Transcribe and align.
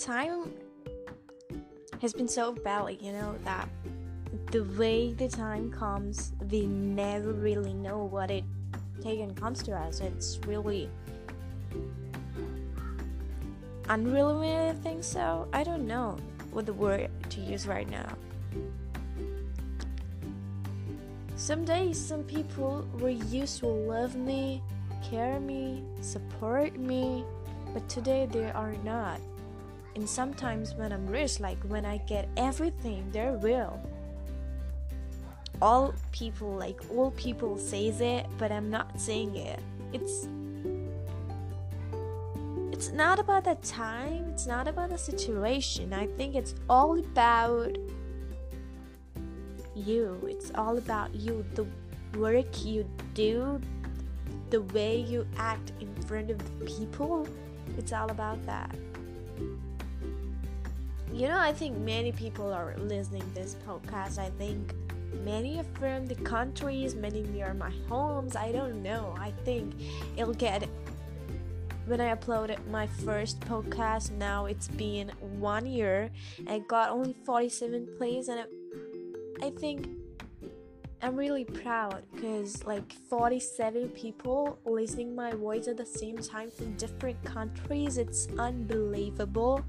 time 0.00 0.52
has 2.00 2.14
been 2.14 2.28
so 2.28 2.52
valley, 2.52 2.98
you 3.02 3.12
know, 3.12 3.36
that 3.44 3.68
the 4.50 4.64
way 4.78 5.12
the 5.12 5.28
time 5.28 5.70
comes, 5.70 6.32
we 6.50 6.66
never 6.66 7.32
really 7.32 7.74
know 7.74 8.04
what 8.04 8.30
it 8.30 8.44
taken 9.02 9.34
comes 9.34 9.62
to 9.62 9.72
us. 9.72 10.00
It's 10.00 10.38
really 10.46 10.88
unreal, 13.88 14.40
I 14.40 14.72
think 14.82 15.04
so. 15.04 15.46
I 15.52 15.62
don't 15.62 15.86
know 15.86 16.16
what 16.52 16.64
the 16.64 16.72
word 16.72 17.10
to 17.30 17.40
use 17.40 17.66
right 17.66 17.88
now. 17.88 18.16
Some 21.36 21.64
days, 21.64 21.98
some 21.98 22.22
people 22.24 22.88
were 22.98 23.10
used 23.10 23.60
to 23.60 23.66
love 23.66 24.14
me, 24.16 24.62
care 25.02 25.40
me, 25.40 25.82
support 26.00 26.76
me, 26.78 27.24
but 27.72 27.88
today 27.88 28.26
they 28.30 28.50
are 28.50 28.74
not. 28.84 29.20
And 29.94 30.08
sometimes 30.08 30.74
when 30.74 30.92
I'm 30.92 31.06
rich, 31.06 31.40
like 31.40 31.58
when 31.64 31.84
I 31.84 31.98
get 31.98 32.28
everything, 32.36 33.10
they're 33.10 33.36
real. 33.36 33.80
All 35.60 35.94
people, 36.12 36.52
like 36.54 36.80
all 36.90 37.10
people 37.12 37.58
says 37.58 38.00
it, 38.00 38.26
but 38.38 38.50
I'm 38.50 38.70
not 38.70 38.98
saying 39.00 39.36
it. 39.36 39.60
It's 39.92 40.28
it's 42.72 42.92
not 42.92 43.18
about 43.18 43.44
the 43.44 43.56
time, 43.56 44.30
it's 44.32 44.46
not 44.46 44.66
about 44.66 44.88
the 44.88 44.96
situation. 44.96 45.92
I 45.92 46.06
think 46.06 46.34
it's 46.34 46.54
all 46.68 46.98
about 46.98 47.76
you. 49.74 50.18
It's 50.26 50.50
all 50.54 50.78
about 50.78 51.14
you, 51.14 51.44
the 51.54 51.66
work 52.18 52.64
you 52.64 52.88
do, 53.12 53.60
the 54.48 54.62
way 54.62 55.00
you 55.00 55.26
act 55.36 55.72
in 55.80 55.94
front 56.06 56.30
of 56.30 56.38
the 56.38 56.64
people. 56.64 57.28
It's 57.76 57.92
all 57.92 58.10
about 58.10 58.44
that. 58.46 58.74
You 61.12 61.28
know, 61.28 61.38
I 61.38 61.52
think 61.52 61.76
many 61.78 62.12
people 62.12 62.52
are 62.52 62.74
listening 62.78 63.24
this 63.34 63.56
podcast. 63.66 64.18
I 64.18 64.30
think 64.38 64.74
many 65.24 65.60
from 65.78 66.06
the 66.06 66.14
countries, 66.14 66.94
many 66.94 67.22
near 67.22 67.52
my 67.52 67.72
homes. 67.88 68.36
I 68.36 68.52
don't 68.52 68.82
know. 68.82 69.14
I 69.18 69.32
think 69.44 69.74
it'll 70.16 70.34
get 70.34 70.68
when 71.86 72.00
I 72.00 72.14
uploaded 72.14 72.64
my 72.68 72.86
first 72.86 73.40
podcast. 73.40 74.12
Now 74.12 74.46
it's 74.46 74.68
been 74.68 75.08
one 75.38 75.66
year. 75.66 76.10
I 76.48 76.60
got 76.60 76.90
only 76.90 77.16
47 77.24 77.88
plays, 77.98 78.28
and 78.28 78.46
I 79.42 79.50
think 79.50 79.88
I'm 81.02 81.16
really 81.16 81.44
proud 81.44 82.04
because 82.14 82.64
like 82.64 82.92
47 83.08 83.88
people 83.88 84.58
listening 84.64 85.14
my 85.14 85.32
voice 85.32 85.66
at 85.66 85.76
the 85.76 85.86
same 85.86 86.18
time 86.18 86.50
from 86.50 86.74
different 86.74 87.22
countries. 87.24 87.98
It's 87.98 88.28
unbelievable. 88.38 89.64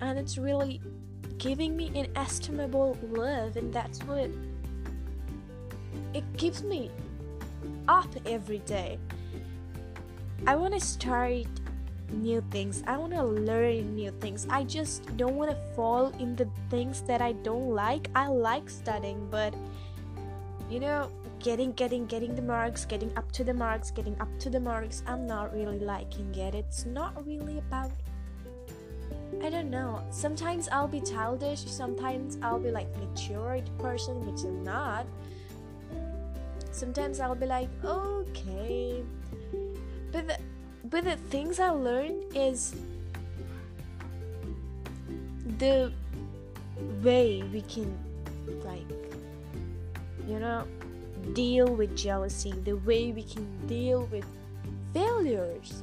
And 0.00 0.18
it's 0.18 0.38
really 0.38 0.80
giving 1.38 1.76
me 1.76 1.90
inestimable 1.94 2.96
love 3.10 3.56
and 3.56 3.72
that's 3.72 4.02
what 4.04 4.30
it 6.14 6.24
keeps 6.36 6.62
me 6.62 6.90
up 7.86 8.08
every 8.26 8.58
day. 8.60 8.98
I 10.46 10.56
want 10.56 10.74
to 10.74 10.80
start 10.80 11.46
new 12.10 12.42
things. 12.50 12.82
I 12.86 12.96
want 12.96 13.12
to 13.12 13.24
learn 13.24 13.94
new 13.94 14.10
things. 14.20 14.46
I 14.48 14.64
just 14.64 15.16
don't 15.16 15.36
want 15.36 15.50
to 15.50 15.56
fall 15.74 16.08
in 16.18 16.36
the 16.36 16.48
things 16.70 17.02
that 17.02 17.20
I 17.20 17.32
don't 17.32 17.70
like. 17.70 18.08
I 18.14 18.28
like 18.28 18.70
studying, 18.70 19.28
but 19.30 19.54
you 20.70 20.80
know, 20.80 21.10
getting 21.40 21.72
getting 21.72 22.06
getting 22.06 22.34
the 22.34 22.42
marks, 22.42 22.84
getting 22.84 23.16
up 23.16 23.30
to 23.32 23.44
the 23.44 23.54
marks, 23.54 23.90
getting 23.90 24.18
up 24.20 24.28
to 24.40 24.50
the 24.50 24.60
marks, 24.60 25.02
I'm 25.06 25.26
not 25.26 25.52
really 25.54 25.78
liking 25.78 26.34
it. 26.34 26.54
It's 26.54 26.86
not 26.86 27.26
really 27.26 27.58
about 27.58 27.90
I 29.42 29.50
don't 29.50 29.70
know. 29.70 30.02
Sometimes 30.10 30.68
I'll 30.70 30.88
be 30.88 31.00
childish, 31.00 31.64
sometimes 31.64 32.38
I'll 32.42 32.58
be 32.58 32.70
like 32.70 32.88
matured 32.98 33.68
person, 33.78 34.14
which 34.26 34.44
I'm 34.44 34.62
not. 34.64 35.06
Sometimes 36.70 37.20
I'll 37.20 37.34
be 37.34 37.46
like, 37.46 37.68
okay. 37.84 39.02
But 40.12 40.26
the, 40.26 40.38
but 40.84 41.04
the 41.04 41.16
things 41.28 41.60
I 41.60 41.70
learned 41.70 42.24
is 42.34 42.74
the 45.58 45.92
way 47.02 47.42
we 47.52 47.62
can 47.62 47.96
like 48.64 48.86
you 50.26 50.38
know 50.38 50.64
deal 51.32 51.66
with 51.66 51.96
jealousy 51.96 52.52
the 52.64 52.76
way 52.78 53.12
we 53.12 53.22
can 53.22 53.46
deal 53.66 54.06
with 54.06 54.24
failures 54.94 55.82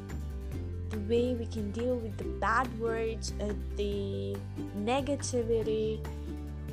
way 1.09 1.35
we 1.35 1.45
can 1.45 1.71
deal 1.71 1.95
with 1.95 2.17
the 2.17 2.25
bad 2.39 2.67
words 2.79 3.33
uh, 3.41 3.53
the 3.75 4.35
negativity 4.77 6.05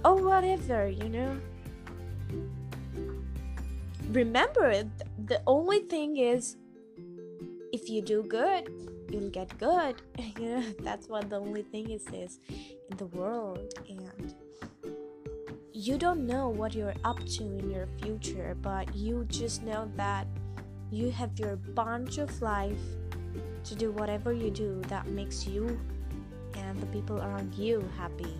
or 0.04 0.16
whatever 0.16 0.88
you 0.88 1.08
know 1.08 1.36
remember 4.10 4.84
the 5.26 5.40
only 5.46 5.80
thing 5.80 6.16
is 6.16 6.56
if 7.72 7.88
you 7.88 8.02
do 8.02 8.22
good, 8.22 8.68
you'll 9.10 9.30
get 9.30 9.58
good. 9.58 10.00
you 10.38 10.48
know, 10.48 10.62
that's 10.80 11.08
what 11.08 11.30
the 11.30 11.36
only 11.36 11.62
thing 11.62 11.90
is 11.90 12.06
is 12.12 12.38
in 12.90 12.96
the 12.98 13.06
world 13.06 13.72
and 13.88 14.34
you 15.72 15.96
don't 15.96 16.26
know 16.26 16.48
what 16.48 16.74
you're 16.74 16.94
up 17.02 17.18
to 17.24 17.42
in 17.42 17.70
your 17.70 17.88
future, 18.00 18.56
but 18.60 18.94
you 18.94 19.24
just 19.28 19.62
know 19.62 19.90
that 19.96 20.26
you 20.90 21.10
have 21.10 21.38
your 21.38 21.56
bunch 21.56 22.18
of 22.18 22.42
life 22.42 22.84
to 23.64 23.74
do 23.74 23.90
whatever 23.92 24.32
you 24.32 24.50
do 24.50 24.80
that 24.88 25.06
makes 25.08 25.46
you 25.46 25.78
and 26.56 26.80
the 26.80 26.86
people 26.86 27.18
around 27.18 27.54
you 27.54 27.88
happy. 27.96 28.36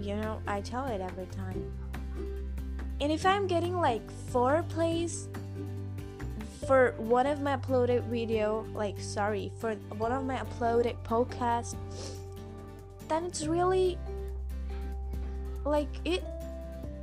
You 0.00 0.16
know, 0.16 0.40
I 0.46 0.60
tell 0.60 0.86
it 0.86 1.00
every 1.00 1.26
time. 1.26 1.70
And 3.00 3.10
if 3.10 3.26
I'm 3.26 3.46
getting 3.46 3.76
like 3.76 4.08
four 4.30 4.64
plays 4.68 5.28
for 6.66 6.94
one 6.98 7.26
of 7.26 7.40
my 7.40 7.56
uploaded 7.56 8.04
video 8.04 8.64
like 8.72 8.98
sorry 9.00 9.50
for 9.58 9.74
one 9.98 10.12
of 10.12 10.24
my 10.24 10.36
uploaded 10.36 10.94
podcast 11.04 11.74
then 13.08 13.24
it's 13.24 13.46
really 13.46 13.98
like 15.64 15.88
it 16.04 16.22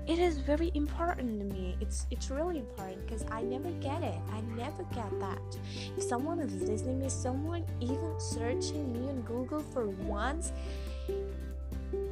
it 0.09 0.17
is 0.17 0.39
very 0.39 0.71
important 0.73 1.39
to 1.39 1.45
me. 1.55 1.77
It's 1.79 2.07
it's 2.09 2.31
really 2.31 2.57
important 2.57 3.05
because 3.05 3.23
i 3.31 3.43
never 3.43 3.69
get 3.73 4.01
it. 4.01 4.17
I 4.33 4.41
never 4.57 4.83
get 4.95 5.11
that. 5.19 5.57
If 5.95 6.03
someone 6.03 6.39
is 6.39 6.51
listening 6.67 6.99
me 6.99 7.09
someone 7.09 7.63
even 7.79 8.13
searching 8.19 8.91
me 8.91 9.07
on 9.07 9.21
google 9.21 9.59
for 9.59 9.85
once 9.87 10.51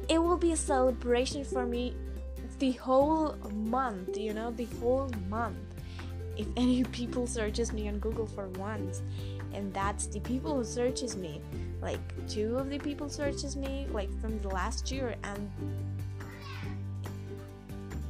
it 0.08 0.18
will 0.22 0.36
be 0.36 0.52
a 0.52 0.56
celebration 0.56 1.44
for 1.44 1.66
me 1.66 1.94
the 2.58 2.72
whole 2.72 3.36
month 3.52 4.16
you 4.16 4.32
know 4.32 4.52
the 4.52 4.68
whole 4.80 5.10
month. 5.28 5.58
If 6.36 6.46
any 6.56 6.84
people 7.00 7.26
searches 7.26 7.72
me 7.72 7.88
on 7.88 7.98
Google 7.98 8.26
for 8.26 8.48
once, 8.50 9.02
and 9.52 9.74
that's 9.74 10.06
the 10.06 10.20
people 10.20 10.54
who 10.54 10.64
searches 10.64 11.16
me. 11.16 11.42
Like 11.82 12.00
two 12.28 12.56
of 12.58 12.70
the 12.70 12.78
people 12.78 13.08
searches 13.08 13.56
me 13.56 13.88
like 13.90 14.10
from 14.20 14.40
the 14.40 14.48
last 14.48 14.92
year, 14.92 15.16
and 15.24 15.50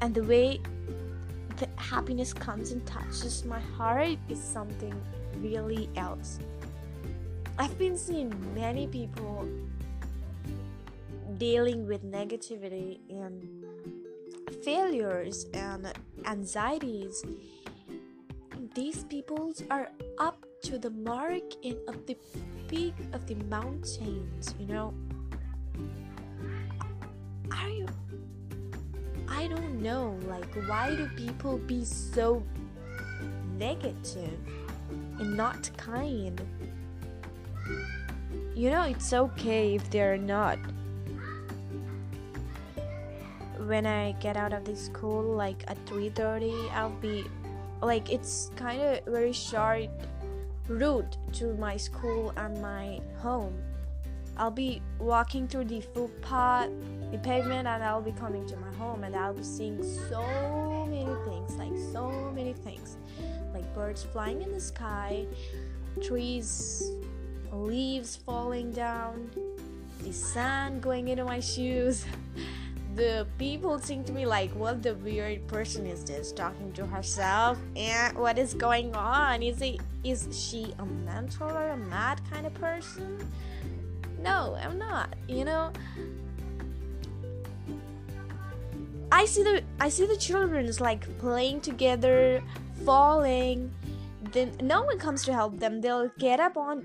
and 0.01 0.15
the 0.15 0.23
way 0.23 0.61
the 1.57 1.69
happiness 1.77 2.33
comes 2.33 2.73
and 2.73 2.85
touches 2.87 3.45
my 3.45 3.61
heart 3.61 4.19
is 4.29 4.43
something 4.43 4.95
really 5.39 5.89
else. 5.97 6.39
I've 7.59 7.77
been 7.79 7.99
seeing 7.99 8.33
many 8.55 8.87
people 8.87 9.49
dealing 11.39 11.87
with 11.87 12.05
negativity 12.05 13.01
and 13.11 13.65
failures 14.63 15.47
and 15.55 15.93
anxieties 16.25 17.25
these 18.75 19.05
peoples 19.05 19.63
are 19.71 19.91
up 20.19 20.45
to 20.63 20.79
the 20.79 20.91
mark 20.91 21.43
and 21.65 21.77
of 21.89 22.07
the 22.07 22.17
peak 22.69 22.95
of 23.13 23.27
the 23.27 23.35
mountains, 23.51 24.55
you 24.59 24.67
know. 24.67 24.95
Are 27.51 27.69
you 27.69 27.87
I 29.29 29.47
don't 29.47 29.81
know, 29.83 30.19
like 30.27 30.53
why 30.67 30.97
do 30.97 31.09
people 31.17 31.59
be 31.59 31.85
so 31.85 32.43
negative 33.59 34.39
and 35.19 35.37
not 35.37 35.71
kind? 35.77 36.41
You 38.55 38.71
know, 38.71 38.83
it's 38.83 39.13
okay 39.13 39.75
if 39.75 39.89
they're 39.91 40.19
not. 40.19 40.59
When 43.67 43.87
I 43.87 44.13
get 44.21 44.37
out 44.37 44.53
of 44.53 44.65
the 44.65 44.75
school 44.75 45.23
like 45.37 45.63
at 45.69 45.77
3:30, 45.87 46.71
I'll 46.73 46.91
be 47.01 47.25
like 47.83 48.11
it's 48.11 48.51
kind 48.57 48.81
of 48.83 49.05
very 49.05 49.33
short 49.33 49.89
route 50.69 51.17
to 51.35 51.55
my 51.55 51.77
school 51.77 52.33
and 52.37 52.61
my 52.61 53.01
home. 53.19 53.55
I'll 54.37 54.51
be 54.51 54.83
walking 54.99 55.49
through 55.49 55.65
the 55.65 55.81
footpath, 55.81 56.71
the 57.11 57.19
pavement, 57.19 57.67
and 57.67 57.83
I'll 57.83 58.03
be 58.03 58.13
coming 58.13 58.47
to 58.49 58.57
my 58.57 58.73
home, 58.77 59.05
and 59.05 59.15
I'll 59.17 59.35
be 59.35 59.43
seeing 59.43 59.83
so 60.09 60.87
many 60.89 61.15
things, 61.25 61.57
like 61.57 61.73
so 61.93 62.33
many 62.35 62.53
things, 62.53 62.97
like 63.53 63.73
birds 63.75 64.03
flying 64.03 64.43
in 64.43 64.53
the 64.53 64.61
sky, 64.61 65.27
trees 66.03 66.91
leaves 67.53 68.17
falling 68.17 68.73
down, 68.73 69.31
the 70.03 70.13
sand 70.13 70.83
going 70.83 71.09
into 71.09 71.25
my 71.25 71.41
shoes. 71.41 72.05
the 72.99 73.27
people 73.39 73.79
seem 73.79 74.03
to 74.03 74.13
me 74.13 74.27
like, 74.27 74.51
what 74.57 74.83
the 74.83 74.95
weird 74.97 75.47
person 75.47 75.87
is 75.87 76.05
this 76.05 76.33
talking 76.33 76.73
to 76.73 76.85
herself? 76.85 77.57
And 77.77 78.19
what 78.19 78.39
is 78.39 78.55
going 78.55 78.95
on? 78.95 79.43
Is 79.43 79.63
it 79.63 79.81
is 80.03 80.29
she 80.33 80.75
a 80.79 80.85
mental 80.85 81.49
or 81.49 81.69
a 81.69 81.77
mad 81.77 82.21
kind 82.31 82.45
of 82.45 82.55
person? 82.55 83.19
No, 84.21 84.59
I'm 84.61 84.79
not. 84.79 85.15
You 85.29 85.45
know, 85.45 85.73
I 89.11 89.25
see 89.25 89.43
the 89.43 89.63
I 89.81 89.89
see 89.89 90.07
the 90.07 90.17
children's 90.17 90.81
like 90.81 91.07
playing 91.19 91.61
together, 91.63 92.43
falling. 92.85 93.73
Then 94.33 94.53
no 94.63 94.83
one 94.83 94.99
comes 94.99 95.25
to 95.25 95.33
help 95.33 95.59
them. 95.59 95.81
They'll 95.81 96.11
get 96.19 96.41
up 96.41 96.57
on 96.57 96.85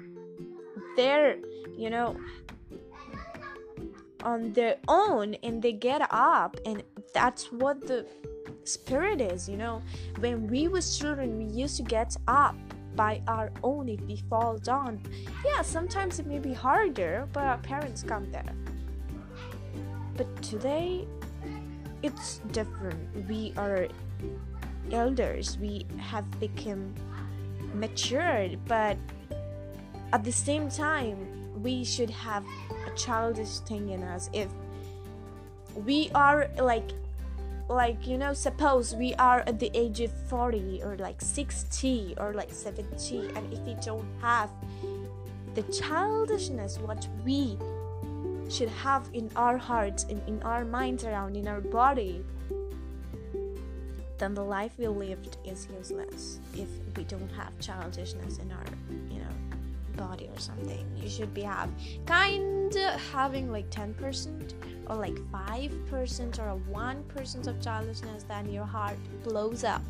their, 0.96 1.38
you 1.78 1.90
know, 1.90 2.16
on 4.24 4.54
their 4.54 4.78
own 4.88 5.36
and 5.44 5.62
they 5.62 5.74
get 5.74 6.02
up 6.12 6.58
and 6.66 6.84
that's 7.14 7.52
what 7.52 7.86
the 7.86 8.06
spirit 8.64 9.20
is, 9.20 9.50
you 9.50 9.58
know. 9.58 9.82
When 10.20 10.48
we 10.48 10.68
was 10.68 10.98
children, 10.98 11.38
we 11.38 11.46
used 11.46 11.78
to 11.78 11.84
get 11.84 12.16
up 12.28 12.56
by 12.96 13.22
our 13.28 13.52
own 13.64 13.90
if 13.90 14.00
we 14.02 14.18
fall 14.30 14.58
down. 14.58 15.02
Yeah, 15.46 15.62
sometimes 15.62 16.20
it 16.20 16.28
may 16.28 16.40
be 16.40 16.54
harder, 16.54 17.28
but 17.34 17.44
our 17.44 17.58
parents 17.58 18.04
come 18.04 18.32
there. 18.32 18.56
But 20.16 20.42
today 20.42 21.08
it's 22.04 22.40
different. 22.52 23.28
We 23.28 23.54
are 23.58 23.88
elders, 24.92 25.58
we 25.58 25.86
have 25.98 26.30
become 26.40 26.94
matured, 27.74 28.60
but 28.68 28.98
at 30.12 30.24
the 30.24 30.32
same 30.32 30.70
time, 30.70 31.18
we 31.64 31.84
should 31.84 32.10
have 32.10 32.46
a 32.86 32.96
childish 32.96 33.60
thing 33.60 33.90
in 33.90 34.04
us. 34.04 34.30
If 34.34 34.50
we 35.76 36.12
are 36.14 36.50
like 36.62 36.92
like 37.70 38.06
you 38.06 38.18
know 38.18 38.34
suppose 38.34 38.94
we 38.94 39.14
are 39.16 39.40
at 39.48 39.58
the 39.58 39.72
age 39.74 40.02
of 40.02 40.12
40 40.30 40.82
or 40.84 40.98
like 40.98 41.20
60 41.22 42.16
or 42.18 42.34
like 42.34 42.52
70 42.52 43.30
and 43.36 43.54
if 43.54 43.60
we 43.60 43.74
don't 43.76 44.06
have 44.22 44.50
the 45.56 45.64
childishness 45.64 46.78
what 46.80 47.08
we 47.26 47.58
should 48.54 48.70
have 48.70 49.10
in 49.14 49.30
our 49.36 49.58
hearts 49.58 50.04
and 50.10 50.22
in 50.28 50.42
our 50.44 50.64
minds 50.64 51.04
around 51.04 51.36
in 51.36 51.48
our 51.48 51.62
body 51.62 52.24
then 54.20 54.34
the 54.34 54.44
life 54.44 54.72
we 54.78 54.88
lived 54.88 55.36
is 55.44 55.68
useless. 55.76 56.40
If 56.54 56.70
we 56.96 57.04
don't 57.04 57.32
have 57.32 57.60
childishness 57.60 58.38
in 58.38 58.52
our 58.52 58.64
you 59.10 59.20
know 59.20 59.36
body 59.98 60.30
or 60.34 60.40
something 60.40 60.86
you 60.96 61.10
should 61.10 61.34
be 61.34 61.42
have 61.42 61.70
kind 62.06 62.76
of 62.76 63.00
having 63.12 63.52
like 63.52 63.70
10% 63.70 64.54
or 64.88 64.96
like 64.96 65.14
5% 65.14 66.40
or 66.40 66.60
1% 66.72 67.48
of 67.48 67.62
childishness 67.62 68.24
then 68.24 68.50
your 68.50 68.66
heart 68.66 68.98
blows 69.24 69.64
up 69.64 69.84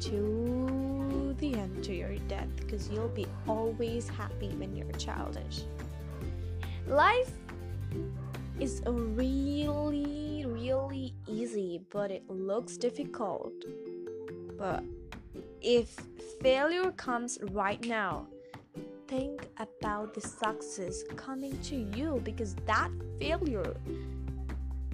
to 0.00 1.34
the 1.38 1.54
end 1.54 1.82
to 1.84 1.94
your 1.94 2.16
death 2.28 2.48
because 2.56 2.88
you'll 2.90 3.08
be 3.08 3.26
always 3.48 4.08
happy 4.08 4.50
when 4.50 4.76
you're 4.76 4.92
childish. 4.92 5.62
Life 6.86 7.32
is 8.60 8.82
really 8.86 10.44
really 10.46 11.14
easy 11.26 11.80
but 11.90 12.10
it 12.10 12.28
looks 12.28 12.76
difficult. 12.76 13.52
But 14.56 14.82
if 15.60 15.96
failure 16.40 16.90
comes 16.92 17.38
right 17.52 17.82
now 17.84 18.26
think 19.06 19.48
about 19.58 20.14
the 20.14 20.20
success 20.20 21.02
coming 21.16 21.58
to 21.62 21.76
you 21.96 22.20
because 22.24 22.54
that 22.66 22.90
failure 23.18 23.74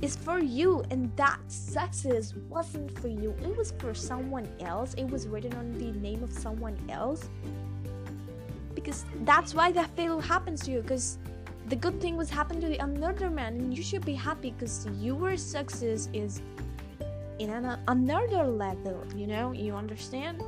is 0.01 0.17
for 0.17 0.39
you 0.39 0.85
and 0.91 1.15
that 1.17 1.39
success 1.49 2.35
wasn't 2.49 2.97
for 2.99 3.09
you. 3.09 3.35
It 3.43 3.57
was 3.57 3.73
for 3.79 3.95
someone 3.95 4.49
else. 4.61 4.95
It 4.95 5.09
was 5.09 5.27
written 5.27 5.55
on 5.55 5.73
the 5.73 5.93
name 5.99 6.23
of 6.23 6.33
someone 6.33 6.79
else 6.89 7.29
because 8.75 9.05
that's 9.23 9.55
why 9.55 9.73
that 9.73 9.89
failure 9.97 10.21
happens 10.21 10.61
to 10.63 10.71
you 10.71 10.83
because 10.83 11.19
the 11.69 11.77
good 11.77 12.01
thing 12.01 12.17
was 12.17 12.29
happened 12.29 12.61
to 12.61 12.69
the 12.69 12.79
another 12.79 13.31
man 13.31 13.55
and 13.55 13.77
you 13.77 13.83
should 13.83 14.05
be 14.05 14.15
happy 14.15 14.53
because 14.53 14.87
your 15.01 15.37
success 15.37 16.09
is 16.13 16.43
in 17.39 17.51
an, 17.51 17.79
another 17.89 18.45
level 18.45 19.03
you 19.17 19.27
know? 19.27 19.53
You 19.53 19.75
understand? 19.75 20.43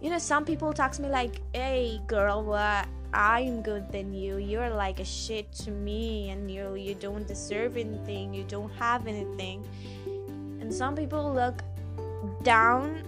You 0.00 0.10
know 0.10 0.18
some 0.18 0.44
people 0.44 0.72
to 0.72 1.02
me 1.02 1.08
like 1.08 1.40
hey 1.54 2.00
girl 2.06 2.42
what? 2.42 2.88
I'm 3.14 3.60
good 3.60 3.92
than 3.92 4.14
you. 4.14 4.38
You're 4.38 4.70
like 4.70 4.98
a 4.98 5.04
shit 5.04 5.52
to 5.64 5.70
me 5.70 6.30
and 6.30 6.50
you 6.50 6.74
you 6.74 6.94
don't 6.94 7.26
deserve 7.28 7.76
anything. 7.76 8.32
You 8.32 8.44
don't 8.44 8.72
have 8.78 9.06
anything. 9.06 9.68
And 10.60 10.72
some 10.72 10.96
people 10.96 11.32
look 11.32 11.62
down 12.42 13.02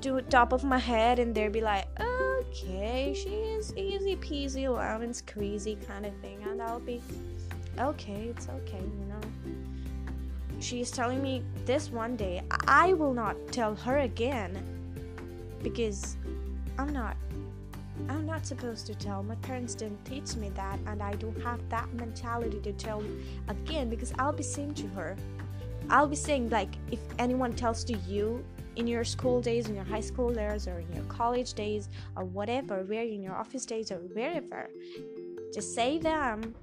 to 0.00 0.20
top 0.22 0.52
of 0.52 0.64
my 0.64 0.78
head 0.78 1.18
and 1.18 1.34
they'll 1.34 1.50
be 1.50 1.60
like 1.60 1.86
oh, 2.00 2.19
okay 2.50 3.14
she 3.14 3.30
is 3.30 3.74
easy 3.76 4.16
peasy 4.16 4.68
lemons 4.68 5.22
crazy 5.22 5.76
kind 5.86 6.04
of 6.04 6.14
thing 6.16 6.42
and 6.50 6.60
i'll 6.60 6.80
be 6.80 7.00
okay 7.78 8.26
it's 8.30 8.48
okay 8.48 8.80
you 8.80 9.06
know 9.06 9.20
she's 10.60 10.90
telling 10.90 11.22
me 11.22 11.42
this 11.64 11.90
one 11.90 12.16
day 12.16 12.42
i 12.66 12.92
will 12.92 13.14
not 13.14 13.36
tell 13.52 13.74
her 13.74 13.98
again 13.98 14.62
because 15.62 16.16
I'm 16.78 16.92
not 16.92 17.16
I'm 18.08 18.24
not 18.24 18.46
supposed 18.46 18.86
to 18.86 18.94
tell. 18.94 19.22
My 19.22 19.34
parents 19.36 19.74
didn't 19.74 20.02
teach 20.06 20.34
me 20.34 20.48
that 20.50 20.78
and 20.86 21.02
I 21.02 21.12
don't 21.12 21.38
have 21.42 21.60
that 21.68 21.92
mentality 21.92 22.58
to 22.60 22.72
tell 22.72 23.04
again 23.48 23.90
because 23.90 24.14
I'll 24.18 24.32
be 24.32 24.42
saying 24.42 24.74
to 24.74 24.86
her 24.88 25.16
I'll 25.90 26.08
be 26.08 26.16
saying 26.16 26.48
like 26.48 26.76
if 26.90 27.00
anyone 27.18 27.52
tells 27.52 27.84
to 27.84 27.96
you 27.98 28.42
in 28.76 28.86
your 28.86 29.04
school 29.04 29.40
days, 29.40 29.68
in 29.68 29.74
your 29.74 29.84
high 29.84 30.00
school 30.00 30.32
days, 30.32 30.68
or 30.68 30.78
in 30.78 30.92
your 30.92 31.04
college 31.04 31.54
days, 31.54 31.88
or 32.16 32.24
whatever, 32.24 32.82
where 32.84 33.04
in 33.04 33.22
your 33.22 33.34
office 33.34 33.66
days, 33.66 33.90
or 33.90 33.96
wherever, 33.96 34.70
just 35.52 35.74
say 35.74 35.98
them 35.98 36.54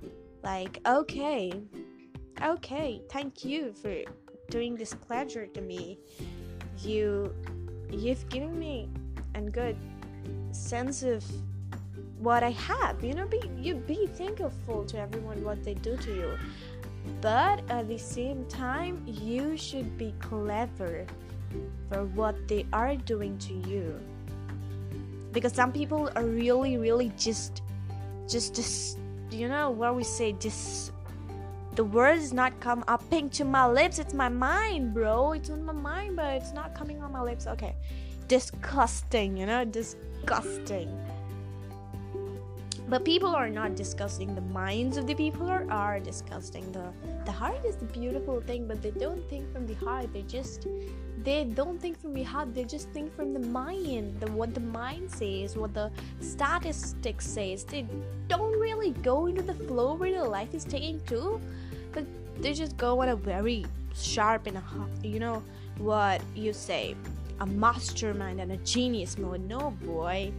like, 0.44 0.80
okay, 0.88 1.52
okay, 2.42 3.02
thank 3.10 3.44
you 3.44 3.74
for 3.74 3.94
doing 4.50 4.76
this 4.76 4.94
pleasure 4.94 5.48
to 5.48 5.62
me. 5.62 6.00
You, 6.80 7.34
you've 7.92 8.28
given 8.30 8.58
me 8.58 8.90
and 9.34 9.52
good 9.52 9.78
sense 10.52 11.04
of 11.04 11.24
what 12.20 12.44
I 12.44 12.52
have. 12.52 13.04
You 13.04 13.14
know, 13.14 13.28
be 13.28 13.42
you 13.58 13.76
be 13.76 14.08
thankful 14.08 14.86
to 14.86 15.00
everyone 15.00 15.44
what 15.44 15.64
they 15.64 15.74
do 15.74 15.98
to 15.98 16.16
you. 16.16 16.38
But 17.22 17.62
at 17.70 17.88
the 17.88 17.98
same 17.98 18.46
time, 18.46 19.04
you 19.06 19.56
should 19.56 19.98
be 19.98 20.14
clever 20.20 21.06
for 21.90 22.06
what 22.06 22.48
they 22.48 22.66
are 22.74 22.96
doing 22.96 23.38
to 23.40 23.54
you. 23.70 24.00
Because 25.32 25.54
some 25.54 25.72
people 25.72 26.10
are 26.16 26.26
really, 26.26 26.78
really 26.78 27.12
just, 27.18 27.62
just, 28.28 28.56
just, 28.56 28.98
you 29.32 29.48
know 29.48 29.70
what 29.70 29.96
we 29.96 30.04
say, 30.04 30.34
just 30.34 30.92
the 31.76 31.84
words 31.84 32.34
not 32.34 32.60
come 32.60 32.84
up 32.88 33.08
pink 33.10 33.32
to 33.34 33.46
my 33.46 33.68
lips. 33.68 34.00
It's 34.00 34.14
my 34.14 34.30
mind, 34.30 34.94
bro. 34.94 35.34
It's 35.34 35.50
on 35.50 35.64
my 35.64 35.74
mind, 35.74 36.16
but 36.16 36.34
it's 36.36 36.54
not 36.54 36.74
coming 36.74 37.04
on 37.04 37.12
my 37.12 37.22
lips. 37.22 37.46
Okay 37.46 37.76
disgusting, 38.28 39.38
you 39.38 39.46
know, 39.46 39.66
disgusting. 39.66 40.90
But 42.90 43.04
people 43.04 43.36
are 43.36 43.50
not 43.50 43.76
disgusting. 43.76 44.34
The 44.34 44.42
minds 44.42 44.96
of 44.96 45.08
the 45.08 45.16
people 45.16 45.50
are, 45.50 45.70
are 45.70 46.00
disgusting. 46.00 46.72
The 46.72 46.94
the 47.26 47.32
heart 47.32 47.66
is 47.66 47.76
the 47.76 47.86
beautiful 47.86 48.40
thing, 48.40 48.68
but 48.68 48.82
they 48.82 48.92
don't 48.92 49.30
think 49.30 49.52
from 49.52 49.68
the 49.68 49.74
heart. 49.86 50.14
They 50.14 50.22
just 50.22 50.68
they 51.24 51.44
don't 51.44 51.82
think 51.82 52.00
from 52.00 52.14
the 52.14 52.24
heart. 52.24 52.56
They 52.56 52.64
just 52.64 52.90
think 52.92 53.14
from 53.14 53.34
the 53.34 53.42
mind. 53.42 54.22
The 54.22 54.32
what 54.32 54.54
the 54.54 54.62
mind 54.62 55.12
says, 55.12 55.58
what 55.58 55.74
the 55.74 55.92
statistics 56.22 57.28
says. 57.28 57.66
They 57.66 57.86
don't 58.30 58.58
really 58.58 58.92
go 58.92 59.26
into 59.26 59.42
the 59.42 59.54
flow 59.54 59.96
where 59.96 60.14
the 60.14 60.24
life 60.24 60.54
is 60.54 60.64
taking 60.64 61.02
to, 61.08 61.42
but 61.92 62.06
they 62.40 62.54
just 62.54 62.78
go 62.78 63.02
on 63.02 63.10
a 63.10 63.16
very 63.16 63.66
sharp 63.94 64.48
and 64.48 64.58
a, 64.58 64.64
you 65.06 65.20
know 65.20 65.44
what 65.78 66.22
you 66.36 66.54
say 66.54 66.96
a 67.40 67.46
mastermind 67.46 68.40
and 68.40 68.52
a 68.52 68.58
genius 68.58 69.18
mode. 69.18 69.42
No, 69.48 69.72
boy. 69.84 70.32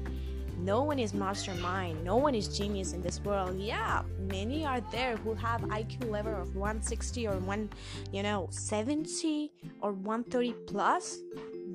No 0.59 0.83
one 0.83 0.99
is 0.99 1.15
mastermind. 1.15 2.03
No 2.05 2.17
one 2.17 2.35
is 2.35 2.49
genius 2.49 2.93
in 2.93 3.01
this 3.01 3.21
world. 3.21 3.59
Yeah, 3.59 4.03
many 4.19 4.67
are 4.67 4.81
there 4.93 5.17
who 5.19 5.35
have 5.35 5.61
IQ 5.63 6.11
level 6.11 6.35
of 6.35 6.57
160 6.57 7.27
or 7.29 7.37
one, 7.39 7.71
you 8.13 8.23
know, 8.23 8.49
70 8.51 9.53
or 9.81 9.93
130 9.93 10.53
plus. 10.67 11.19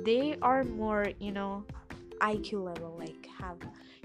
They 0.04 0.38
are 0.42 0.64
more, 0.64 1.08
you 1.20 1.32
know, 1.32 1.64
IQ 2.20 2.64
level, 2.64 2.96
like 3.00 3.28
have 3.40 3.58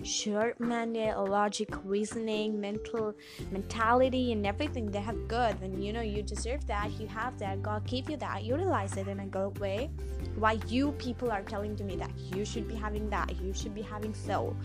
short-minded 0.04 1.16
logic 1.16 1.68
reasoning 1.84 2.60
mental 2.60 3.14
mentality 3.50 4.32
and 4.32 4.46
everything. 4.46 4.90
They 4.90 5.00
have 5.00 5.28
good 5.28 5.60
then 5.60 5.80
you 5.82 5.92
know 5.92 6.00
you 6.00 6.22
deserve 6.22 6.66
that. 6.66 6.90
You 7.00 7.08
have 7.08 7.38
that. 7.38 7.62
God 7.62 7.86
gave 7.86 8.08
you 8.08 8.16
that. 8.18 8.44
Utilize 8.44 8.96
it 8.96 9.08
in 9.08 9.20
a 9.20 9.26
good 9.26 9.58
way. 9.58 9.90
Why 10.36 10.58
you 10.68 10.92
people 10.92 11.30
are 11.30 11.42
telling 11.42 11.76
to 11.76 11.84
me 11.84 11.96
that 11.96 12.10
you 12.16 12.44
should 12.44 12.68
be 12.68 12.74
having 12.74 13.10
that 13.10 13.40
you 13.40 13.52
should 13.52 13.74
be 13.74 13.82
having 13.82 14.14
so. 14.14 14.56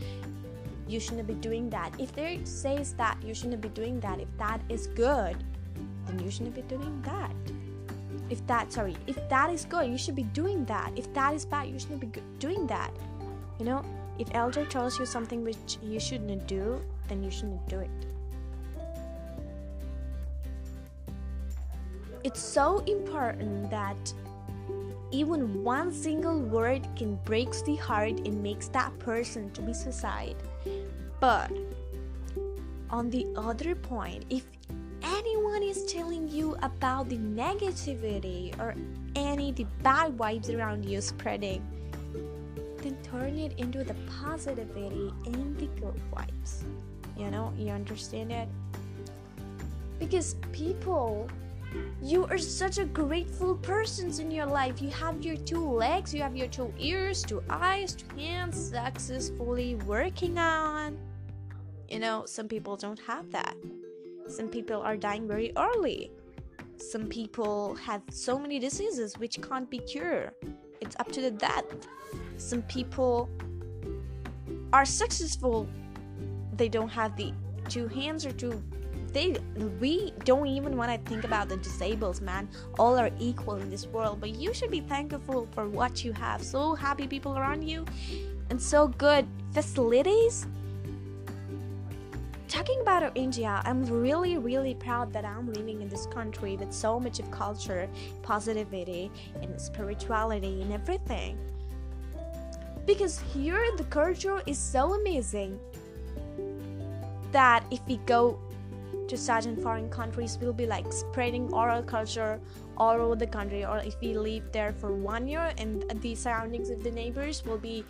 You 0.88 1.00
shouldn't 1.00 1.28
be 1.28 1.36
doing 1.36 1.70
that. 1.72 1.94
If 2.00 2.13
there 2.13 2.38
says 2.46 2.94
that 2.94 3.18
you 3.24 3.34
shouldn't 3.34 3.62
be 3.62 3.70
doing 3.70 4.00
that 4.02 4.20
if 4.20 4.28
that 4.38 4.62
is 4.70 4.88
good 4.88 5.44
then 6.06 6.20
you 6.20 6.30
shouldn't 6.30 6.56
be 6.56 6.62
doing 6.63 7.02
that. 7.02 7.34
If 8.30 8.46
that 8.48 8.72
sorry 8.72 8.96
if 9.08 9.18
that 9.30 9.50
is 9.50 9.66
good 9.66 9.90
you 9.90 9.98
should 9.98 10.16
be 10.16 10.24
doing 10.24 10.66
that. 10.66 10.92
If 10.96 11.12
that 11.13 11.34
is 11.34 11.46
bad 11.46 11.70
you 11.70 11.80
shouldn't 11.80 12.02
be 12.02 12.22
doing 12.38 12.68
that. 12.68 12.92
You 13.60 13.66
know 13.66 13.86
if 14.20 14.27
elder 14.34 14.65
tells 14.65 15.00
you 15.00 15.05
something 15.05 15.43
which 15.43 15.77
you 15.82 16.00
shouldn't 16.00 16.48
do 16.48 16.82
then 17.08 17.24
you 17.24 17.32
shouldn't 17.32 17.67
do 17.67 17.79
it. 17.79 17.89
It's 22.24 22.41
so 22.41 22.79
important 22.86 23.70
that 23.70 24.13
even 25.12 25.63
one 25.63 25.91
single 25.93 26.39
word 26.39 26.88
can 26.96 27.15
breaks 27.25 27.62
the 27.62 27.75
heart 27.75 28.20
and 28.25 28.41
makes 28.41 28.70
that 28.70 28.98
person 29.00 29.51
to 29.51 29.62
be 29.62 29.74
suicide. 29.74 30.36
But 31.20 31.51
on 32.89 33.10
the 33.10 33.27
other 33.36 33.75
point 33.75 34.24
if 34.29 34.46
anyone 35.03 35.63
is 35.63 35.84
telling 35.86 36.29
you 36.29 36.55
about 36.62 37.10
the 37.10 37.17
negativity 37.17 38.58
or 38.60 38.75
any 39.15 39.51
the 39.51 39.65
bad 39.82 40.17
vibes 40.17 40.55
around 40.55 40.86
you 40.86 41.01
spreading 41.01 41.62
then 42.84 42.98
turn 43.04 43.38
it 43.38 43.58
into 43.58 43.84
the 43.84 43.96
positivity 44.22 45.12
and 45.25 45.58
the 45.58 45.68
good 45.82 46.00
vibes 46.12 46.63
you 47.18 47.30
know 47.30 47.54
you 47.58 47.70
understand 47.70 48.32
it 48.32 48.48
because 50.00 50.36
people 50.52 51.28
you 52.02 52.25
are 52.25 52.38
such 52.38 52.78
a 52.78 52.86
grateful 52.86 53.56
person 53.56 54.12
in 54.22 54.30
your 54.30 54.46
life 54.46 54.82
you 54.82 54.90
have 54.90 55.24
your 55.24 55.38
two 55.38 55.68
legs 55.68 56.13
you 56.13 56.22
have 56.22 56.36
your 56.36 56.48
two 56.48 56.72
ears 56.78 57.24
two 57.24 57.42
eyes 57.50 57.96
two 57.96 58.16
hands 58.16 58.70
successfully 58.70 59.75
working 59.88 60.38
on 60.38 60.98
you 61.90 62.00
know 62.00 62.24
some 62.25 62.48
people 62.48 62.75
don't 62.78 63.00
have 63.00 63.32
that 63.32 63.56
some 64.28 64.48
people 64.48 64.82
are 64.82 64.98
dying 64.98 65.28
very 65.28 65.52
early. 65.58 66.12
Some 66.78 67.08
people 67.08 67.75
have 67.75 68.02
so 68.10 68.40
many 68.40 68.60
diseases 68.60 69.18
which 69.18 69.42
can't 69.42 69.70
be 69.70 69.80
cured. 69.80 70.32
It's 70.82 70.96
up 71.00 71.12
to 71.12 71.22
the 71.22 71.32
death. 71.32 71.66
Some 72.38 72.62
people 72.63 73.30
are 74.72 74.86
successful. 74.86 75.68
They 76.56 76.70
don't 76.70 76.90
have 76.90 77.16
the 77.16 77.34
two 77.70 77.88
hands 77.88 78.25
or 78.25 78.32
two 78.32 78.62
they 79.13 79.38
we 79.80 80.12
don't 80.25 80.48
even 80.48 80.75
want 80.75 80.92
to 80.92 81.10
think 81.10 81.24
about 81.24 81.48
the 81.48 81.56
disabled 81.58 82.20
man 82.22 82.50
all 82.80 82.98
are 82.98 83.12
equal 83.20 83.56
in 83.56 83.70
this 83.70 83.86
world 83.88 84.20
but 84.20 84.32
you 84.32 84.54
should 84.54 84.72
be 84.72 84.82
thankful 84.82 85.48
for 85.52 85.70
what 85.70 86.04
you 86.04 86.12
have 86.12 86.42
so 86.42 86.74
happy 86.74 87.08
people 87.08 87.38
around 87.38 87.63
you 87.63 87.86
and 88.50 88.60
so 88.62 88.88
good 88.88 89.25
facilities 89.54 90.48
talking 92.54 92.80
about 92.82 93.18
India, 93.18 93.63
I'm 93.66 93.84
really, 93.84 94.38
really 94.38 94.75
proud 94.75 95.12
that 95.13 95.25
I'm 95.25 95.52
living 95.52 95.82
in 95.82 95.90
this 95.90 96.06
country 96.06 96.56
with 96.56 96.72
so 96.72 97.00
much 97.00 97.20
of 97.20 97.32
culture, 97.32 97.90
positivity, 98.22 99.10
and 99.42 99.60
spirituality 99.60 100.62
and 100.62 100.72
everything. 100.72 101.36
Because 102.86 103.20
here 103.34 103.63
the 103.78 103.86
culture 103.86 104.42
is 104.46 104.58
so 104.58 104.94
amazing 104.94 105.60
that 107.32 107.63
if 107.72 107.80
we 107.88 107.98
go 108.06 108.40
to 109.08 109.18
certain 109.18 109.56
foreign 109.56 109.90
countries, 109.90 110.38
we'll 110.42 110.54
be 110.54 110.66
like 110.66 110.92
spreading 110.92 111.52
oral 111.54 111.84
culture 111.84 112.40
all 112.78 113.00
over 113.00 113.16
the 113.16 113.28
country. 113.28 113.66
Or 113.66 113.80
if 113.80 113.96
we 114.02 114.13
live 114.13 114.52
there 114.52 114.74
for 114.74 114.94
one 114.94 115.28
year 115.28 115.54
and 115.58 115.84
the 116.02 116.16
surroundings 116.16 116.70
of 116.70 116.84
the 116.84 116.92
neighbors 116.92 117.44
will 117.46 117.58
be 117.58 117.86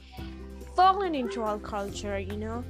fallen 0.75 1.15
into 1.15 1.41
our 1.41 1.59
culture, 1.59 2.19
you 2.19 2.37
know 2.37 2.63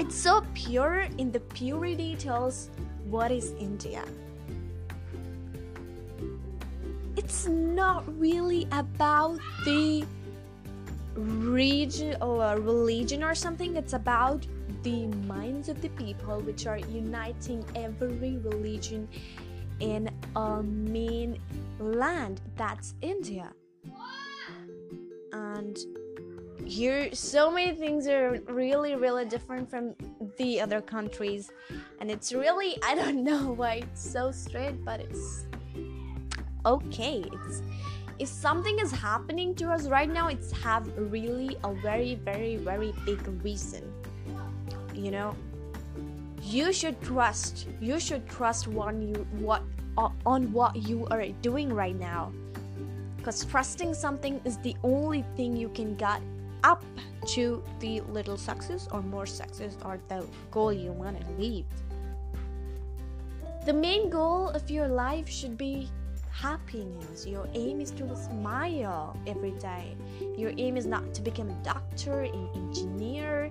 it's 0.00 0.16
so 0.16 0.42
pure 0.54 1.06
in 1.18 1.30
the 1.30 1.40
purity 1.40 2.16
tells 2.16 2.70
what 3.04 3.30
is 3.30 3.52
India. 3.52 4.04
It's 7.16 7.46
not 7.46 8.04
really 8.18 8.66
about 8.72 9.38
the 9.64 10.04
region 11.14 12.16
or 12.20 12.56
religion 12.58 13.22
or 13.22 13.34
something, 13.34 13.76
it's 13.76 13.92
about 13.92 14.46
the 14.82 15.06
minds 15.26 15.68
of 15.68 15.80
the 15.80 15.88
people 15.90 16.40
which 16.40 16.66
are 16.66 16.78
uniting 16.78 17.64
every 17.74 18.38
religion 18.38 19.08
in 19.80 20.10
a 20.36 20.62
main 20.62 21.38
land. 21.78 22.40
That's 22.56 22.94
India. 23.00 23.52
And 25.32 25.78
here 26.64 27.12
so 27.12 27.50
many 27.50 27.74
things 27.74 28.06
are 28.06 28.40
really 28.46 28.94
really 28.94 29.24
different 29.24 29.68
from 29.68 29.94
the 30.36 30.60
other 30.60 30.80
countries. 30.80 31.50
And 32.00 32.10
it's 32.10 32.32
really 32.32 32.78
i 32.84 32.94
don't 32.94 33.24
know 33.24 33.52
why 33.52 33.82
it's 33.84 34.08
so 34.08 34.30
straight 34.30 34.84
but 34.84 35.00
it's 35.00 35.46
okay. 36.64 37.24
It's 37.32 37.62
if 38.18 38.28
something 38.28 38.78
is 38.78 38.90
happening 38.90 39.54
to 39.54 39.70
us 39.70 39.88
right 39.88 40.10
now 40.10 40.28
it's 40.28 40.52
have 40.52 40.86
really 40.96 41.56
a 41.64 41.72
very 41.74 42.14
very 42.16 42.56
very 42.56 42.92
big 43.04 43.20
reason 43.44 43.82
you 44.94 45.10
know 45.10 45.34
you 46.42 46.72
should 46.72 47.00
trust 47.02 47.68
you 47.80 47.98
should 47.98 48.28
trust 48.28 48.68
one 48.68 49.00
you 49.02 49.26
what 49.38 49.62
uh, 49.98 50.08
on 50.26 50.52
what 50.52 50.74
you 50.76 51.06
are 51.10 51.26
doing 51.42 51.72
right 51.72 51.98
now 51.98 52.32
because 53.16 53.44
trusting 53.44 53.94
something 53.94 54.40
is 54.44 54.56
the 54.58 54.74
only 54.82 55.24
thing 55.36 55.56
you 55.56 55.68
can 55.68 55.94
get 55.94 56.20
up 56.64 56.84
to 57.26 57.62
the 57.80 58.00
little 58.02 58.36
success 58.36 58.88
or 58.90 59.02
more 59.02 59.26
success 59.26 59.76
or 59.84 60.00
the 60.08 60.26
goal 60.50 60.72
you 60.72 60.90
want 60.90 61.20
to 61.20 61.26
leave. 61.38 61.64
The 63.64 63.72
main 63.72 64.10
goal 64.10 64.48
of 64.48 64.68
your 64.70 64.88
life 64.88 65.28
should 65.28 65.56
be 65.56 65.88
happiness. 66.32 67.26
Your 67.26 67.48
aim 67.54 67.80
is 67.80 67.90
to 67.92 68.16
smile 68.16 69.16
every 69.26 69.52
day. 69.52 69.96
Your 70.36 70.52
aim 70.56 70.76
is 70.76 70.86
not 70.86 71.14
to 71.14 71.22
become 71.22 71.50
a 71.50 71.64
doctor, 71.64 72.22
an 72.22 72.48
engineer. 72.54 73.50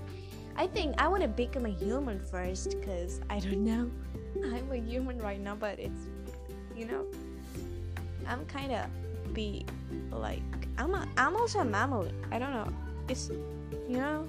I 0.56 0.68
think 0.68 1.00
I 1.00 1.08
want 1.08 1.22
to 1.22 1.30
become 1.30 1.66
a 1.66 1.70
human 1.70 2.20
first 2.20 2.80
because 2.80 3.22
I 3.30 3.40
don't 3.40 3.64
know. 3.64 3.90
I'm 4.44 4.72
a 4.72 4.78
human 4.78 5.20
right 5.20 5.40
now, 5.40 5.56
but 5.56 5.80
it's, 5.80 6.08
you 6.76 6.86
know, 6.86 7.06
I'm 8.28 8.46
kind 8.46 8.72
of 8.72 8.88
be 9.34 9.66
like, 10.12 10.42
I'm, 10.78 10.94
a, 10.94 11.08
I'm 11.18 11.36
also 11.36 11.60
a 11.60 11.66
mammal. 11.66 12.08
I 12.32 12.40
don't 12.40 12.52
know 12.52 12.74
it's 13.12 13.30
you 13.90 13.98
know 13.98 14.26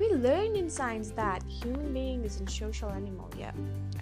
we 0.00 0.08
learn 0.14 0.56
in 0.56 0.70
science 0.70 1.10
that 1.10 1.42
human 1.42 1.92
being 1.92 2.24
is 2.24 2.40
a 2.40 2.50
social 2.50 2.88
animal 2.90 3.30
yeah 3.38 3.52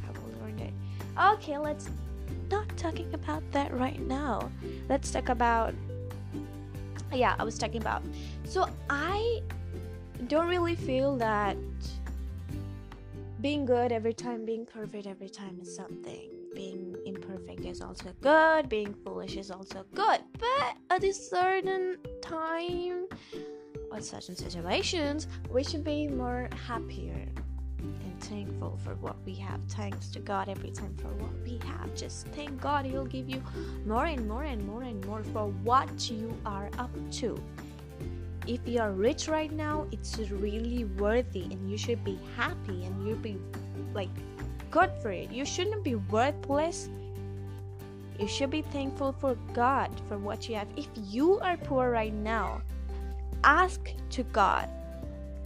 i 0.07 0.11
will 0.19 0.33
learn 0.41 0.59
it 0.61 0.73
okay 1.19 1.59
let's 1.59 1.89
not 2.53 2.77
talking 2.77 3.13
about 3.15 3.43
that 3.53 3.73
right 3.73 4.01
now. 4.01 4.51
Let's 4.89 5.11
talk 5.11 5.29
about 5.29 5.75
yeah 7.13 7.35
i 7.39 7.45
was 7.45 7.59
talking 7.59 7.81
about. 7.81 8.03
So 8.45 8.69
i 8.91 9.41
don't 10.29 10.49
really 10.49 10.77
feel 10.77 11.17
that 11.17 11.57
being 13.41 13.65
good 13.65 13.91
every 13.91 14.15
time 14.15 14.45
being 14.45 14.65
perfect 14.65 15.07
every 15.07 15.29
time 15.29 15.59
is 15.61 15.75
something. 15.75 16.29
Being 16.55 16.97
imperfect 17.07 17.65
is 17.65 17.81
also 17.81 18.13
good. 18.21 18.69
Being 18.69 18.95
foolish 19.03 19.37
is 19.37 19.51
also 19.51 19.85
good. 19.95 20.21
But 20.39 20.77
at 20.91 21.03
a 21.03 21.13
certain 21.13 21.97
time 22.21 23.07
or 23.91 24.01
certain 24.01 24.37
situations, 24.37 25.27
we 25.51 25.65
should 25.65 25.83
be 25.83 26.07
more 26.07 26.51
happier 26.69 27.27
and 27.83 28.21
thankful 28.21 28.79
for 28.85 28.95
what 28.97 29.17
we 29.25 29.35
have. 29.35 29.61
Thanks 29.69 30.09
to 30.09 30.21
God 30.21 30.49
every 30.49 30.71
time 30.71 30.95
for 30.97 31.09
what 31.09 31.33
we 31.43 31.59
have. 31.67 31.95
Just 31.95 32.27
thank 32.29 32.61
God 32.61 32.85
He'll 32.85 33.05
give 33.05 33.29
you 33.29 33.43
more 33.85 34.07
and 34.07 34.27
more 34.29 34.45
and 34.45 34.67
more 34.67 34.83
and 34.83 35.05
more 35.07 35.23
for 35.23 35.49
what 35.63 36.11
you 36.11 36.37
are 36.47 36.71
up 36.79 36.91
to. 37.13 37.41
If 38.47 38.61
you 38.67 38.81
are 38.81 38.93
rich 38.93 39.29
right 39.29 39.53
now, 39.53 39.87
it's 39.93 40.19
really 40.19 40.85
worthy 40.85 41.43
and 41.43 41.71
you 41.71 41.77
should 41.77 42.03
be 42.05 42.19
happy 42.37 42.85
and 42.85 43.07
you'll 43.07 43.17
be 43.17 43.39
like 43.95 44.11
good 44.71 44.91
for 45.01 45.13
it. 45.13 45.31
You 45.31 45.45
shouldn't 45.45 45.85
be 45.85 45.95
worthless. 45.95 46.89
You 48.19 48.27
should 48.27 48.51
be 48.51 48.63
thankful 48.63 49.13
for 49.13 49.37
God 49.53 49.91
for 50.09 50.19
what 50.19 50.49
you 50.49 50.57
have. 50.57 50.69
If 50.77 50.89
you 50.97 51.39
are 51.41 51.57
poor 51.57 51.91
right 51.91 52.13
now, 52.13 52.63
ask 53.45 53.81
to 54.11 54.23
God, 54.25 54.69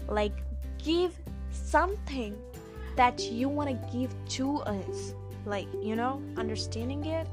like, 0.09 0.33
give 0.79 1.19
something 1.57 2.37
that 2.97 3.21
you 3.21 3.49
want 3.49 3.69
to 3.71 3.97
give 3.97 4.15
to 4.31 4.59
us. 4.59 5.15
Like, 5.45 5.69
you 5.83 5.97
know, 5.97 6.23
understanding 6.37 7.05
it. 7.07 7.29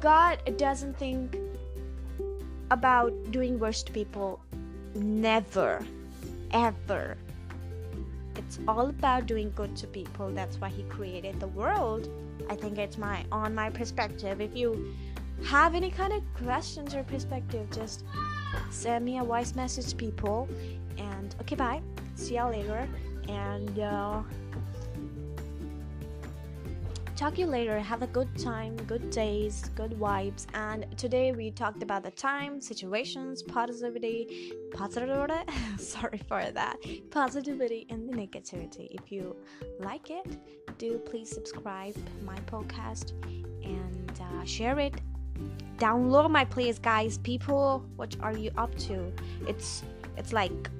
God 0.00 0.38
doesn't 0.56 0.96
think 0.98 1.36
about 2.70 3.12
doing 3.30 3.58
worse 3.58 3.82
to 3.82 3.92
people. 3.92 4.40
never, 4.94 5.84
ever. 6.52 7.16
It's 8.36 8.58
all 8.66 8.88
about 8.88 9.26
doing 9.26 9.52
good 9.54 9.76
to 9.76 9.86
people. 9.86 10.30
That's 10.30 10.60
why 10.60 10.68
he 10.68 10.82
created 10.84 11.38
the 11.38 11.48
world. 11.48 12.08
I 12.48 12.56
think 12.56 12.78
it's 12.78 12.98
my 12.98 13.24
on 13.30 13.54
my 13.54 13.70
perspective. 13.70 14.40
If 14.40 14.56
you 14.56 14.94
have 15.44 15.74
any 15.74 15.90
kind 15.90 16.12
of 16.12 16.22
questions 16.34 16.94
or 16.94 17.02
perspective, 17.04 17.68
just 17.70 18.04
send 18.70 19.04
me 19.04 19.18
a 19.18 19.24
voice 19.24 19.54
message, 19.54 19.96
people. 19.96 20.48
And 20.98 21.34
okay, 21.40 21.56
bye. 21.56 21.82
See 22.14 22.36
y'all 22.36 22.50
later. 22.50 22.88
And 23.28 23.78
uh, 23.78 24.22
talk 27.20 27.38
you 27.38 27.46
later. 27.46 27.78
Have 27.78 28.00
a 28.00 28.06
good 28.06 28.34
time, 28.38 28.74
good 28.86 29.10
days, 29.10 29.70
good 29.74 29.92
vibes. 29.92 30.46
And 30.54 30.86
today 30.96 31.32
we 31.32 31.50
talked 31.50 31.82
about 31.82 32.02
the 32.02 32.10
time, 32.10 32.62
situations, 32.62 33.42
positivity, 33.42 34.54
positivity. 34.72 35.34
sorry 35.78 36.20
for 36.26 36.42
that. 36.50 36.76
Positivity 37.10 37.86
and 37.90 38.08
the 38.08 38.16
negativity. 38.16 38.88
If 38.90 39.12
you 39.12 39.36
like 39.80 40.10
it, 40.10 40.26
do 40.78 40.98
please 40.98 41.30
subscribe 41.30 41.94
my 42.24 42.36
podcast 42.46 43.12
and 43.62 44.12
uh, 44.18 44.44
share 44.46 44.78
it. 44.78 44.94
Download 45.80 46.30
my 46.30 46.44
playlist, 46.44 46.82
guys. 46.82 47.16
People, 47.16 47.82
what 47.96 48.14
are 48.20 48.36
you 48.36 48.50
up 48.58 48.72
to? 48.86 49.10
It's 49.48 49.82
it's 50.18 50.32
like 50.32 50.70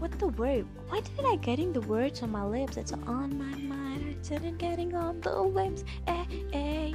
what 0.00 0.10
the 0.18 0.28
word? 0.28 0.66
Why 0.88 1.00
did 1.00 1.24
I 1.24 1.36
getting 1.36 1.72
the 1.72 1.80
words 1.82 2.22
on 2.22 2.30
my 2.30 2.44
lips? 2.44 2.76
It's 2.76 2.92
on 2.92 3.38
my 3.38 3.56
mind 3.58 4.30
and 4.30 4.58
getting 4.58 4.94
on 4.94 5.20
the 5.20 5.40
lips. 5.40 5.84
Eh, 6.06 6.24
eh. 6.52 6.92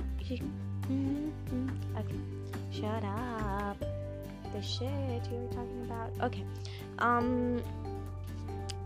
Mm-hmm. 0.90 1.70
Okay, 1.98 2.20
shut 2.72 3.04
up. 3.04 3.78
The 4.54 4.62
shit 4.62 5.24
you 5.32 5.38
were 5.38 5.54
talking 5.54 5.82
about. 5.86 6.12
Okay, 6.22 6.44
um, 7.00 7.62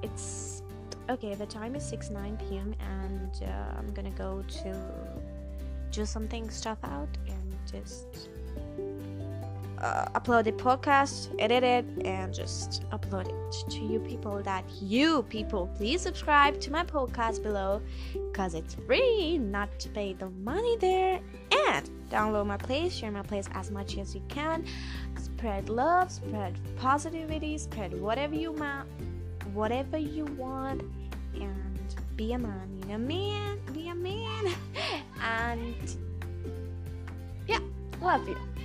it's 0.04 0.62
okay. 1.10 1.34
The 1.36 1.46
time 1.48 1.76
is 1.76 1.84
6 1.84 2.12
9 2.12 2.38
p.m. 2.50 2.76
and 2.80 3.32
uh, 3.44 3.78
I'm 3.78 3.92
gonna 3.94 4.12
go 4.12 4.44
to 4.64 4.76
do 5.92 6.06
something 6.06 6.50
stuff 6.50 6.78
out 6.84 7.10
and 7.28 7.47
just 7.72 8.30
uh, 9.82 10.06
upload 10.16 10.46
the 10.46 10.52
podcast, 10.52 11.34
edit 11.40 11.64
it, 11.64 11.86
and 12.06 12.34
just 12.34 12.84
upload 12.90 13.28
it 13.28 13.70
to 13.70 13.80
you 13.80 14.00
people. 14.00 14.42
That 14.42 14.64
you 14.82 15.24
people, 15.24 15.68
please 15.76 16.02
subscribe 16.02 16.60
to 16.62 16.72
my 16.72 16.84
podcast 16.84 17.44
below 17.44 17.82
because 18.14 18.54
it's 18.54 18.76
free, 18.86 19.38
not 19.38 19.80
to 19.80 19.90
pay 19.90 20.14
the 20.14 20.30
money 20.30 20.78
there. 20.78 21.20
And 21.70 21.90
download 22.10 22.48
my 22.48 22.58
place, 22.58 22.94
share 22.94 23.12
my 23.12 23.22
place 23.22 23.48
as 23.54 23.72
much 23.72 23.98
as 23.98 24.16
you 24.16 24.22
can. 24.30 24.66
Spread 25.18 25.70
love, 25.70 26.12
spread 26.12 26.58
positivity, 26.78 27.58
spread 27.58 28.00
whatever 28.00 28.36
you 28.36 28.52
want, 28.52 28.88
whatever 29.54 29.98
you 29.98 30.26
want, 30.26 30.82
and 31.36 31.96
be 32.16 32.34
a 32.34 32.40
man. 32.40 32.80
You 32.82 32.90
know, 32.90 32.98
man, 32.98 33.60
be 33.74 33.90
a 33.90 33.96
man, 33.96 34.56
and 35.22 35.98
love 38.02 38.28
you. 38.28 38.57